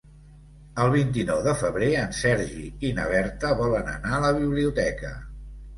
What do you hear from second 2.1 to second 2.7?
Sergi